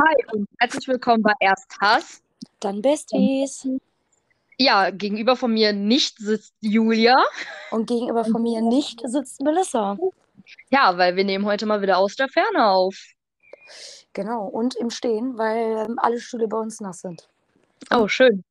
[0.00, 2.22] Hi und herzlich willkommen bei Erst Hass.
[2.60, 3.66] Dann Besties.
[4.58, 7.16] Ja, gegenüber von mir nicht sitzt Julia.
[7.70, 9.96] Und gegenüber von mir nicht sitzt Melissa.
[10.70, 12.96] Ja, weil wir nehmen heute mal wieder aus der Ferne auf.
[14.12, 17.28] Genau, und im Stehen, weil ähm, alle Stühle bei uns nass sind.
[17.90, 18.44] Oh, schön.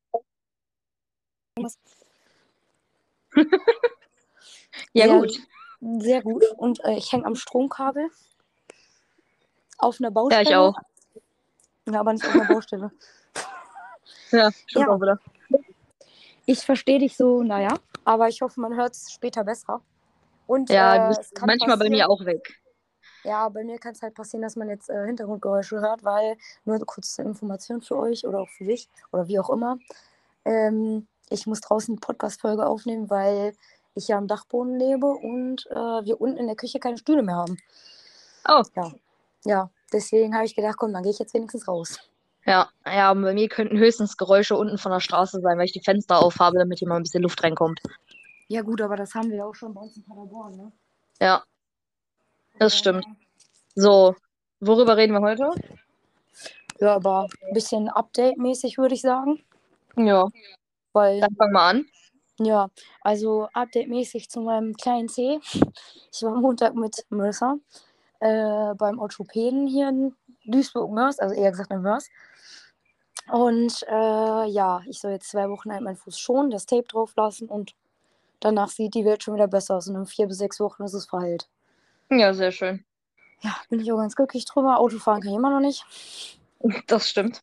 [4.92, 5.32] ja, Sehr- gut.
[5.80, 6.44] Sehr gut.
[6.56, 8.10] Und äh, ich hänge am Stromkabel.
[9.78, 10.42] Auf einer Ja, Baustelle.
[10.42, 10.74] ich auch.
[11.90, 12.90] Ja, aber nicht auf einer Baustelle.
[14.30, 14.92] Ja, stimmt Ja.
[14.92, 15.18] auch wieder.
[16.44, 17.74] Ich verstehe dich so, naja.
[18.04, 19.80] Aber ich hoffe, man hört es später besser.
[20.46, 22.60] Und Ja, äh, manchmal bei mir auch weg.
[23.24, 26.78] Ja, bei mir kann es halt passieren, dass man jetzt äh, Hintergrundgeräusche hört, weil nur
[26.86, 29.78] kurz zur Information für euch oder auch für dich oder wie auch immer.
[30.44, 33.54] Ähm, ich muss draußen die Podcast-Folge aufnehmen, weil
[33.94, 35.74] ich ja am Dachboden lebe und äh,
[36.04, 37.58] wir unten in der Küche keine Stühle mehr haben.
[38.48, 38.62] Oh,
[39.44, 41.98] Ja, deswegen habe ich gedacht, komm, dann gehe ich jetzt wenigstens raus.
[42.44, 42.68] ja.
[42.86, 46.18] Ja, bei mir könnten höchstens Geräusche unten von der Straße sein, weil ich die Fenster
[46.20, 47.80] aufhabe, damit hier mal ein bisschen Luft reinkommt.
[48.48, 50.72] Ja, gut, aber das haben wir ja auch schon bei uns in Paderborn, ne?
[51.20, 51.42] Ja,
[52.58, 53.04] das stimmt.
[53.74, 54.14] So,
[54.60, 55.50] worüber reden wir heute?
[56.80, 59.42] Ja, aber ein bisschen Update-mäßig würde ich sagen.
[59.96, 60.26] Ja,
[60.92, 61.86] Weil dann fangen wir an.
[62.40, 62.68] Ja,
[63.02, 65.40] also update-mäßig zu meinem kleinen C.
[66.12, 67.56] Ich war am Montag mit Melissa
[68.20, 70.14] äh, beim Orthopäden hier in
[70.46, 72.08] Duisburg-Mörs, also eher gesagt in Mörs.
[73.30, 77.14] Und äh, ja, ich soll jetzt zwei Wochen halt meinen Fuß schonen, das Tape drauf
[77.16, 77.74] lassen und
[78.40, 79.88] danach sieht die Welt schon wieder besser aus.
[79.88, 81.48] Und in vier bis sechs Wochen ist es verheilt.
[82.10, 82.84] Ja, sehr schön.
[83.40, 84.78] Ja, bin ich auch ganz glücklich drüber.
[84.78, 85.84] Autofahren kann ich immer noch nicht.
[86.86, 87.40] Das stimmt.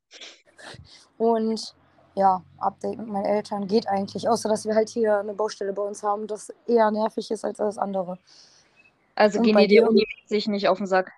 [1.18, 1.76] Und
[2.16, 5.84] ja, Update mit meinen Eltern geht eigentlich, außer dass wir halt hier eine Baustelle bei
[5.84, 8.18] uns haben, das eher nervig ist als alles andere.
[9.16, 9.90] Also Und gehen die dir dir?
[9.90, 11.12] unimäßig nicht auf den Sack.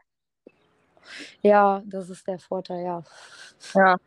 [1.41, 3.03] Ja, das ist der Vorteil, ja.
[3.73, 3.97] Ja.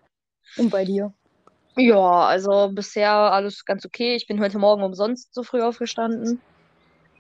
[0.57, 1.13] Und bei dir?
[1.77, 4.17] Ja, also bisher alles ganz okay.
[4.17, 6.41] Ich bin heute Morgen umsonst so früh aufgestanden,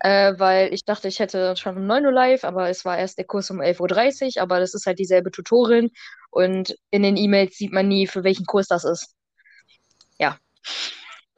[0.01, 3.19] äh, weil ich dachte, ich hätte schon um 9 Uhr live, aber es war erst
[3.19, 5.91] der Kurs um 11.30 Uhr, aber das ist halt dieselbe Tutorin
[6.31, 9.15] und in den E-Mails sieht man nie, für welchen Kurs das ist.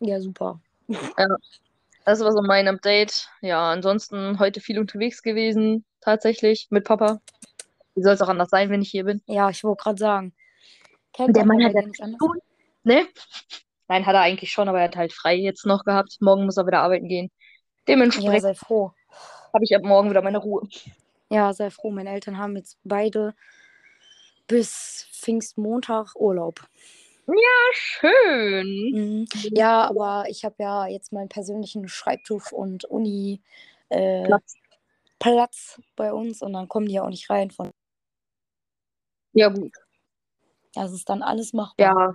[0.01, 0.61] Ja, super.
[2.05, 3.29] Das war so mein Update.
[3.41, 7.21] Ja, ansonsten heute viel unterwegs gewesen, tatsächlich, mit Papa.
[7.95, 9.23] Wie soll es auch anders sein, wenn ich hier bin?
[9.27, 10.35] Ja, ich wollte gerade sagen.
[11.13, 12.19] Kennt Der man Mann ja hat bei ja nicht anders?
[12.19, 12.39] tun.
[12.85, 13.07] Ne?
[13.89, 16.17] Nein, hat er eigentlich schon, aber er hat halt frei jetzt noch gehabt.
[16.21, 17.31] Morgen muss er wieder arbeiten gehen.
[17.87, 18.93] Ja, Dementsprechend sei froh.
[19.53, 20.67] habe ich ab morgen wieder meine Ruhe.
[21.31, 21.91] Ja, sei froh.
[21.91, 23.35] Meine Eltern haben jetzt beide
[24.47, 26.67] bis Pfingstmontag Urlaub.
[27.73, 28.67] Schön.
[28.93, 29.27] Mhm.
[29.55, 33.41] Ja, aber ich habe ja jetzt meinen persönlichen Schreibtisch und Uni
[33.89, 34.55] äh, Platz.
[35.19, 37.51] Platz bei uns und dann kommen die ja auch nicht rein.
[37.51, 37.71] Von
[39.35, 39.73] Ja, gut.
[40.75, 41.87] das ist dann alles machbar.
[41.87, 42.13] Ja,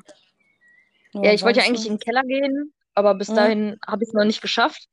[1.13, 3.35] Nur ja ich wollte ja eigentlich in den Keller gehen, aber bis Mhm.
[3.35, 4.87] dahin habe ich es noch nicht geschafft.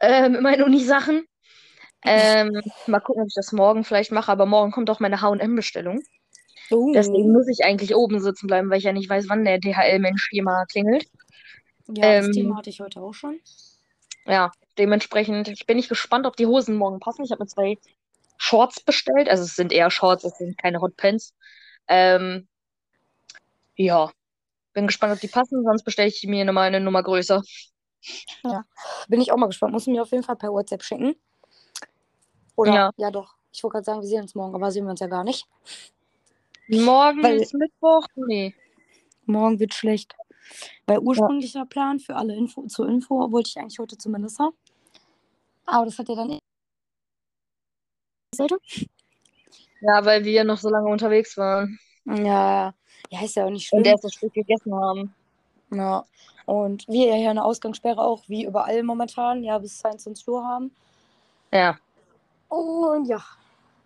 [0.00, 1.24] Äh, mit meinen Uni-Sachen.
[2.02, 6.02] Ähm, mal gucken, ob ich das morgen vielleicht mache, aber morgen kommt auch meine HM-Bestellung.
[6.70, 9.58] Oh, Deswegen muss ich eigentlich oben sitzen bleiben, weil ich ja nicht weiß, wann der
[9.58, 11.06] DHL-Mensch hier mal klingelt.
[11.88, 13.40] ja, das ähm, Thema hatte ich heute auch schon.
[14.26, 17.24] Ja, dementsprechend, ich bin nicht gespannt, ob die Hosen morgen passen.
[17.24, 17.78] Ich habe mir zwei
[18.38, 19.28] Shorts bestellt.
[19.28, 21.34] Also es sind eher Shorts, es sind keine Hotpants.
[21.88, 22.48] Ähm,
[23.76, 24.10] ja,
[24.72, 27.42] bin gespannt, ob die passen, sonst bestelle ich mir nochmal eine Nummer größer.
[29.08, 29.72] Bin ich auch mal gespannt.
[29.72, 31.16] Muss mir auf jeden Fall per WhatsApp schicken.
[32.56, 32.74] Oder?
[32.74, 32.90] Ja.
[32.96, 33.34] Ja, doch.
[33.52, 35.46] Ich wollte gerade sagen, wir sehen uns morgen, aber sehen wir uns ja gar nicht.
[36.68, 38.06] Morgen Weil- ist Mittwoch?
[38.16, 38.54] Nee.
[39.26, 40.14] Morgen wird schlecht.
[40.86, 44.50] Weil ursprünglicher Plan für alle Info, zur Info wollte ich eigentlich heute zu Melissa.
[45.66, 46.38] Aber das hat ja dann.
[48.34, 48.58] Seite?
[49.80, 52.74] Ja, weil wir noch so lange unterwegs waren Ja,
[53.10, 53.78] ja, ist ja auch nicht schlimm.
[53.78, 55.14] und erst das Stück gegessen haben.
[55.72, 56.04] Ja.
[56.46, 60.74] Und wir ja hier eine Ausgangssperre auch, wie überall momentan, ja, bis 22 Uhr haben.
[61.52, 61.78] Ja.
[62.48, 63.24] Und ja,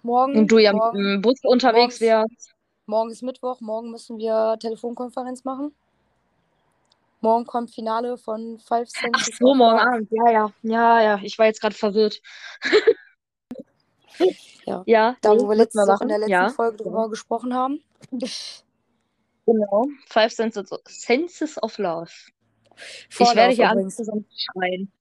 [0.03, 0.37] morgen.
[0.39, 2.55] Und du ja mit morgen, dem Bus unterwegs morgens- wärst.
[2.89, 5.75] Morgen ist Mittwoch, morgen müssen wir Telefonkonferenz machen.
[7.21, 9.79] Morgen kommt Finale von Five Ach Senses so, morgen.
[9.79, 10.09] Abend.
[10.11, 10.53] Ja, ja.
[10.63, 11.21] Ja, ja.
[11.23, 12.21] Ich war jetzt gerade verwirrt.
[14.65, 14.83] Ja.
[14.85, 17.83] Ja, Da, wo wir letzte Woche in der letzten Ja, Folge drüber gesprochen haben.
[19.47, 19.87] genau.
[20.09, 22.11] Five Senses, Senses of Love.
[22.75, 24.93] ich Vorlauf werde hier alles zusammen schreien.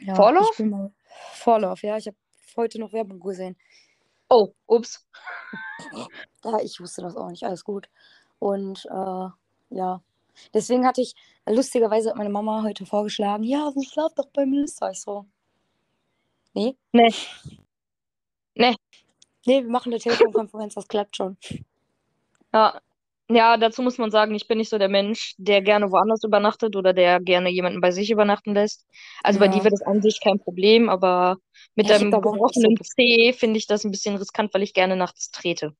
[0.00, 0.58] Ja, Vorlauf?
[0.58, 0.66] Ich
[1.34, 1.96] Vorlauf, ja.
[1.96, 2.16] Ich habe
[2.56, 3.56] heute noch Werbung gesehen.
[4.30, 5.04] Oh, ups.
[6.44, 7.44] Ja, ich wusste das auch nicht.
[7.44, 7.88] Alles gut.
[8.38, 9.28] Und äh,
[9.70, 10.02] ja,
[10.54, 11.14] deswegen hatte ich,
[11.46, 14.90] lustigerweise hat meine Mama heute vorgeschlagen, ja, so schlaf doch bei Melissa.
[14.90, 15.26] Ich so,
[16.54, 17.12] nee, Nee.
[18.54, 18.74] Nee.
[19.46, 21.36] nee, wir machen eine Telefonkonferenz, das klappt schon.
[22.52, 22.80] Ja.
[23.28, 26.76] Ja, dazu muss man sagen, ich bin nicht so der Mensch, der gerne woanders übernachtet
[26.76, 28.86] oder der gerne jemanden bei sich übernachten lässt.
[29.24, 29.64] Also bei dir Ja.
[29.64, 31.36] wäre das an sich kein Problem, aber
[31.74, 32.76] mit Ja, deinem aber gebrochenen.
[32.82, 35.74] Zeh finde ich das ein bisschen riskant, weil ich gerne nachts trete.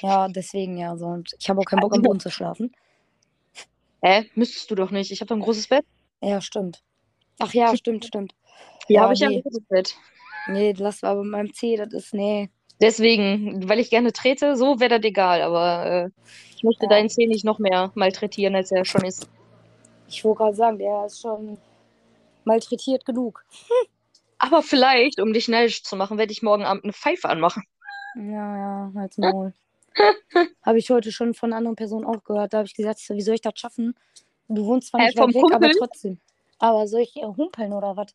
[0.00, 1.04] Ja, deswegen ja so.
[1.06, 2.72] Und ich habe auch keinen Bock am Also- Boden zu schlafen.
[4.02, 4.30] Hä?
[4.34, 5.10] Müsstest du doch nicht.
[5.12, 5.84] Ich habe doch ein großes Bett.
[6.22, 6.82] Ja, stimmt.
[7.38, 8.32] Ach ja, stimmt, stimmt.
[8.86, 9.94] Hier Ja, habe ich ja ein großes Bett.
[10.48, 12.50] Nee, das war bei meinem C, das ist, nee.
[12.80, 16.10] Deswegen, weil ich gerne trete, so wäre das egal, aber äh,
[16.56, 16.90] ich möchte Ja.
[16.90, 19.28] deinen Zeh nicht noch mehr malträtieren, als er schon ist.
[20.08, 21.58] Ich wollte gerade sagen, der ist schon
[22.44, 23.44] malträtiert genug.
[24.38, 27.62] Aber vielleicht, um dich neidisch zu machen, werde ich morgen Abend eine Pfeife anmachen.
[28.16, 29.52] Ja, ja, halt's Maul.
[30.64, 32.52] habe ich heute schon von einer anderen Person auch gehört.
[32.52, 33.94] Da habe ich gesagt, wie soll ich das schaffen?
[34.48, 35.78] Du wohnst zwar nicht vom weit weg, aber Kumpel?
[35.78, 36.18] trotzdem.
[36.58, 38.08] Aber soll ich äh, humpeln oder was?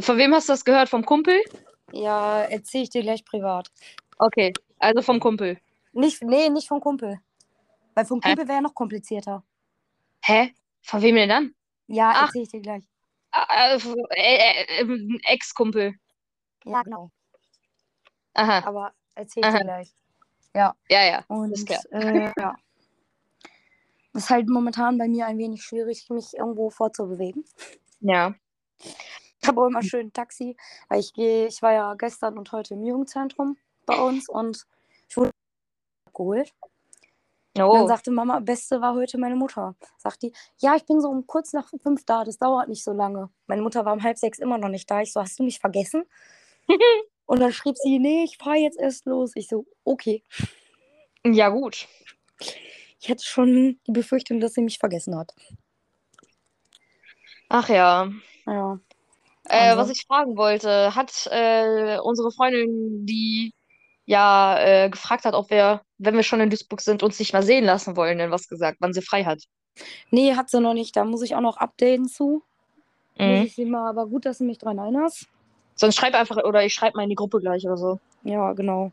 [0.00, 0.88] Von wem hast du das gehört?
[0.88, 1.38] Vom Kumpel?
[1.92, 3.70] Ja, erzähle ich dir gleich privat.
[4.18, 5.58] Okay, also vom Kumpel.
[5.92, 7.20] Nicht, nee, nicht vom Kumpel.
[7.94, 8.20] Weil vom?
[8.20, 9.42] Kumpel wäre ja noch komplizierter.
[10.22, 10.54] Hä?
[10.82, 11.54] Von wem denn dann?
[11.86, 12.84] Ja, erzähle ich dir gleich.
[13.32, 13.78] Ah, äh,
[14.16, 15.94] äh, äh, äh, Ex-Kumpel.
[16.64, 17.10] Ja, genau.
[18.34, 19.94] Aha, Aber erzähle ich dir gleich.
[20.54, 21.24] ja, ja.
[21.28, 21.80] Und ist klar.
[21.90, 22.54] äh, ja.
[24.12, 27.44] Das ist halt momentan bei mir ein wenig schwierig, mich irgendwo vorzubewegen.
[28.00, 28.34] Ja.
[29.42, 30.56] Ich habe auch immer schön ein Taxi,
[30.88, 33.56] weil ich gehe, ich war ja gestern und heute im Jugendzentrum
[33.86, 34.66] bei uns und
[35.08, 35.30] ich wurde
[36.06, 36.52] abgeholt.
[37.56, 39.74] Und dann Oh, sagte Mama, Beste war heute meine Mutter.
[39.98, 42.92] Sagt die, ja, ich bin so um kurz nach fünf da, das dauert nicht so
[42.92, 43.30] lange.
[43.46, 45.00] Meine Mutter war um halb sechs immer noch nicht da.
[45.00, 46.04] Ich so, hast du mich vergessen?
[47.26, 49.32] und dann schrieb sie, nee, ich fahre jetzt erst los.
[49.34, 50.22] Ich so, okay.
[51.24, 51.88] ja gut.
[53.00, 55.32] Ich hatte schon die Befürchtung, dass sie mich vergessen hat.
[57.48, 58.10] Ach ja.
[58.46, 58.78] Ja.
[59.50, 63.52] Äh, was ich fragen wollte, hat äh, unsere Freundin, die
[64.06, 67.42] ja äh, gefragt hat, ob wir, wenn wir schon in Duisburg sind, uns nicht mal
[67.42, 69.42] sehen lassen wollen, denn was gesagt, wann sie frei hat.
[70.10, 70.96] Nee, hat sie noch nicht.
[70.96, 72.42] Da muss ich auch noch updaten zu.
[73.16, 73.46] Muss Mhm.
[73.46, 75.26] ich sie mal, aber gut, dass du mich dran erinnerst.
[75.74, 78.00] Sonst schreib einfach, oder ich schreibe mal in die Gruppe gleich oder so.
[78.24, 78.92] Ja, genau.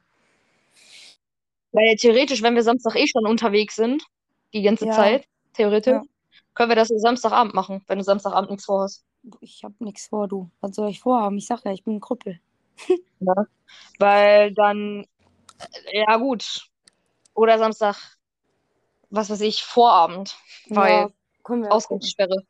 [1.72, 4.04] Weil theoretisch, wenn wir Samstag eh schon unterwegs sind,
[4.54, 4.94] die ganze Ja.
[4.94, 6.04] Zeit, theoretisch, Ja.
[6.54, 9.04] können wir das Samstagabend machen, wenn du Samstagabend nichts vorhast.
[9.42, 10.50] Ich habe nichts vor, du.
[10.62, 11.38] Was soll ich vorhaben?
[11.38, 12.40] Ich sag ja, ich bin ein Krüppel.
[14.00, 15.06] Weil dann,
[15.92, 16.68] ja gut.
[17.34, 17.96] Oder Samstag,
[19.10, 20.36] was weiß ich, Vorabend,
[20.70, 21.10] weil ja,
[21.50, 21.70] ja.
[21.70, 22.44] Ausgangssperre.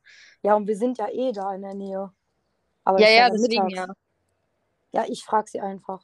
[0.44, 2.12] Ja, und wir sind ja eh da in der Nähe.
[2.84, 3.88] Aber Ja, das ist ja, deswegen mittags.
[4.94, 5.02] ja.
[5.04, 6.04] Ja, ich frage sie einfach.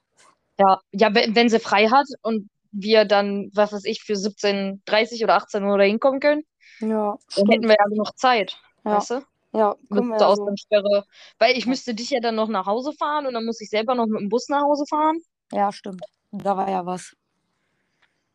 [0.60, 5.24] Ja, ja, wenn, wenn sie frei hat und wir dann, was weiß ich, für 17.30
[5.24, 6.44] oder 18 Uhr da hinkommen können,
[6.80, 7.52] Ja, dann stimmt.
[7.54, 9.26] hätten wir ja genug Zeit, Ja, weißt du?
[9.54, 10.26] Ja, Mit der ja so.
[10.26, 11.06] Ausgangssperre.
[11.40, 11.70] Weil ich Ja.
[11.70, 14.20] müsste dich ja dann noch nach Hause fahren und dann muss ich selber noch mit
[14.22, 15.20] dem Bus nach Hause fahren.
[15.52, 16.02] Ja, stimmt.
[16.32, 17.16] Da war ja was.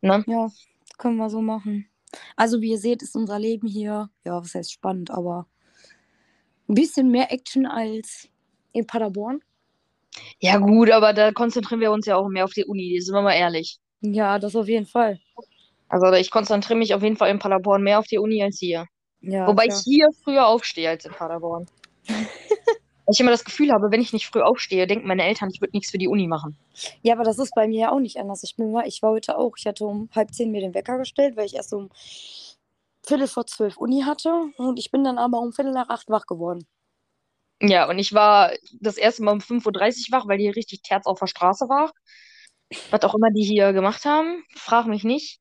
[0.00, 0.24] Ne?
[0.28, 0.48] Ja,
[0.98, 1.88] können wir so machen.
[2.36, 5.46] Also, wie ihr seht, ist unser Leben hier, ja, was heißt spannend, aber
[6.68, 8.28] ein bisschen mehr Action als
[8.72, 9.42] in Paderborn.
[10.40, 13.22] Ja, gut, aber da konzentrieren wir uns ja auch mehr auf die Uni, sind wir
[13.22, 13.78] mal ehrlich.
[14.00, 15.20] Ja, das auf jeden Fall.
[15.88, 18.86] Also ich konzentriere mich auf jeden Fall in Paderborn mehr auf die Uni als hier.
[19.20, 19.76] Ja, Wobei klar.
[19.78, 21.66] ich hier früher aufstehe als in Paderborn.
[22.08, 25.60] Weil ich immer das Gefühl habe, wenn ich nicht früh aufstehe, denken meine Eltern, ich
[25.62, 26.58] würde nichts für die Uni machen.
[27.02, 28.42] Ja, aber das ist bei mir ja auch nicht anders.
[28.42, 30.98] Ich bin mal, ich war heute auch, ich hatte um halb zehn mir den Wecker
[30.98, 31.88] gestellt, weil ich erst um
[33.06, 36.26] Viertel vor zwölf Uni hatte und ich bin dann aber um Viertel nach acht wach
[36.26, 36.66] geworden.
[37.62, 41.06] Ja, und ich war das erste Mal um 5.30 Uhr wach, weil hier richtig Terz
[41.06, 41.90] auf der Straße war.
[42.90, 45.40] Was auch immer die hier gemacht haben, frag mich nicht.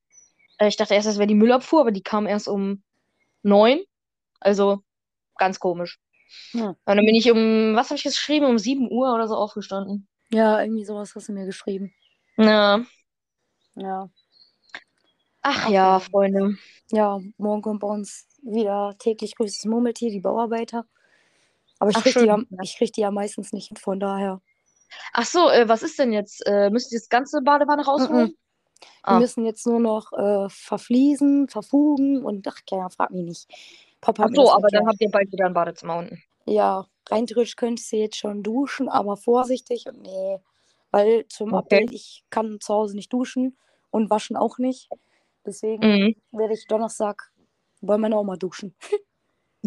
[0.57, 2.81] Äh, Ich dachte erst, das wäre die Müllabfuhr, aber die kam erst um
[3.47, 3.79] neun.
[4.39, 4.83] Also
[5.37, 5.99] ganz komisch.
[6.53, 6.69] Ja.
[6.69, 10.07] Und dann bin ich um, was habe ich geschrieben, um 7 Uhr oder so aufgestanden.
[10.29, 11.93] Ja, irgendwie sowas hast du mir geschrieben.
[12.37, 12.81] Ja.
[13.75, 14.09] Ja.
[15.41, 15.99] Ach Ach ja.
[15.99, 16.57] Freunde.
[16.91, 20.85] Ja, morgen kommt bei uns wieder täglich grüßt das Murmeltier, die Bauarbeiter.
[21.79, 24.41] Aber ich Ach, krieg, die ja, ich krieg die ja meistens nicht von daher.
[25.13, 26.45] Ach so, äh, was ist denn jetzt?
[26.45, 28.35] Äh, müsst ihr das ganze Badewanne rausholen?
[29.03, 29.19] Wir Ah.
[29.19, 33.47] müssen jetzt nur noch äh, verfließen, verfugen und ach, keiner fragt mich nicht.
[34.01, 36.21] Papa Ach so, aber dann habt ihr bald wieder ein Badezimmer unten.
[36.45, 40.37] Ja, rein theoretisch könntest du jetzt schon duschen, aber vorsichtig und nee.
[40.91, 41.57] Weil zum Okay.
[41.57, 43.57] Update, ich kann zu Hause nicht duschen
[43.91, 44.89] und waschen auch nicht.
[45.45, 46.15] Deswegen Mhm.
[46.31, 47.31] werde ich Donnerstag
[47.81, 48.75] bei meiner Oma duschen.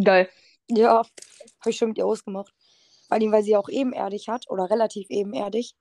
[0.02, 0.28] Geil.
[0.70, 0.98] Ja,
[1.60, 2.54] habe ich schon mit ihr ausgemacht.
[3.08, 5.74] Vor allem, weil sie auch ebenerdig hat oder relativ ebenerdig.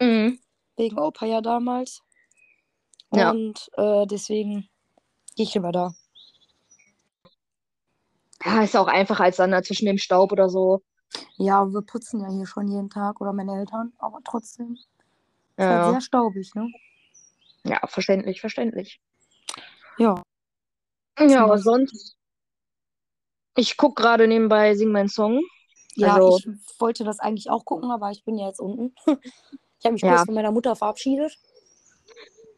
[0.00, 0.38] Mhm.
[0.76, 2.02] Wegen Opa ja damals.
[3.12, 3.30] Ja.
[3.30, 4.68] Und äh, deswegen
[5.36, 5.92] gehe ich immer da.
[8.44, 10.82] Ja, ist auch einfacher als dann zwischen dem Staub oder so.
[11.36, 14.74] Ja, wir putzen ja hier schon jeden Tag oder meine Eltern, aber trotzdem.
[14.74, 14.86] Ist
[15.58, 16.68] halt Ja, sehr staubig, ne?
[17.64, 19.00] ja, verständlich, verständlich.
[19.98, 20.22] Ja.
[21.18, 22.16] Ja, aber sonst.
[23.56, 25.40] Ich gucke gerade nebenbei Sing mein Song.
[25.96, 28.94] Ja, Also- ich wollte das eigentlich auch gucken, aber ich bin ja jetzt unten.
[29.82, 30.14] Ich habe mich Ja.
[30.16, 31.38] kurz von meiner Mutter verabschiedet.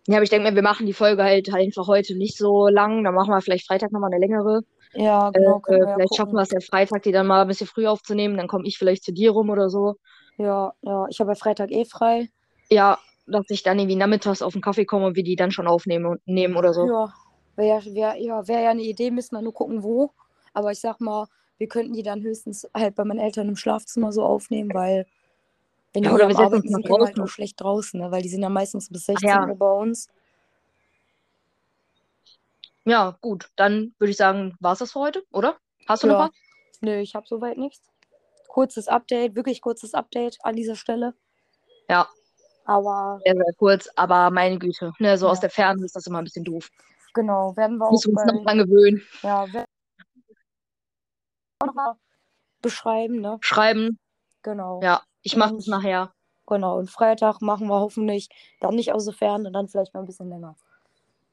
[0.09, 3.04] Ja, aber ich denke mir, wir machen die Folge halt einfach heute nicht so lang.
[3.04, 4.62] Dann machen wir vielleicht Freitag nochmal eine längere.
[4.94, 7.42] Ja, Äh, genau, können wir ja vielleicht schaffen wir es ja Freitag, die dann mal
[7.42, 8.37] ein bisschen früh aufzunehmen.
[8.37, 9.97] Dann komme ich vielleicht zu dir rum oder so.
[10.38, 12.28] Ja, ja, ich habe ja Freitag eh frei.
[12.71, 15.66] Ja, dass ich dann irgendwie nachmittags auf den Kaffee komme und wir die dann schon
[15.68, 16.87] aufnehmen und nehmen oder so.
[16.87, 17.12] Ja,
[17.56, 20.12] wäre ja, wär, ja, wär ja eine Idee, müssen wir nur gucken, wo.
[20.52, 21.26] Aber ich sag mal,
[21.59, 25.06] wir könnten die dann höchstens halt bei meinen Eltern im Schlafzimmer so aufnehmen, weil
[25.92, 28.11] wenn die Ja, oder wir Arbeiten sind, wir halt auch schlecht draußen, ne?
[28.11, 29.46] weil die sind ja meistens bis Ach 16 ja.
[29.49, 30.08] Uhr bei uns.
[32.84, 33.50] Ja, gut.
[33.56, 35.56] Dann würde ich sagen, war es das für heute, oder?
[35.87, 36.12] Hast du Ja.
[36.14, 36.30] noch was?
[36.80, 37.87] Nö, ich habe soweit nichts.
[38.49, 41.14] Kurzes Update, wirklich kurzes Update an dieser Stelle.
[41.88, 42.08] Ja.
[42.64, 44.92] Aber Sehr, sehr kurz, aber meine Güte.
[44.99, 45.32] Ne, so Ja.
[45.32, 46.70] aus der Ferne ist das immer ein bisschen doof.
[47.14, 49.02] genau, werden wir auch Müssen wir uns noch bei, dran gewöhnen.
[49.22, 49.66] ja, werden
[50.25, 50.34] wir
[51.61, 51.94] auch noch mal
[52.62, 53.38] beschreiben, ne?
[53.42, 53.99] Schreiben.
[54.42, 54.80] Genau.
[54.82, 56.12] Ja, ich mache Und- das nachher.
[56.46, 58.28] Genau, und Freitag machen wir hoffentlich
[58.60, 60.56] dann nicht aus der Ferne, dann vielleicht mal ein bisschen länger.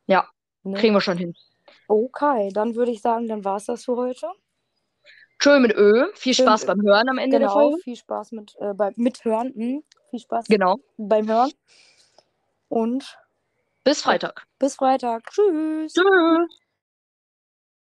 [0.07, 0.27] Ja,
[0.63, 0.77] Ne?
[0.77, 1.33] Kriegen wir schon hin.
[1.87, 4.27] Okay, dann würde ich sagen, dann war es das für heute.
[5.39, 6.07] Tschö mit Ö.
[6.15, 7.77] Viel Schön Spaß beim Hören am Ende der Genau, Folge.
[7.81, 9.53] viel Spaß mit äh, beim Mithören.
[9.55, 10.77] Hm, viel Spaß Genau.
[10.97, 11.51] beim Hören.
[12.67, 13.17] Und
[13.85, 14.45] Bis Freitag.
[14.59, 15.23] bis Freitag.
[15.31, 15.93] Tschüss.
[15.93, 16.59] Tschüss.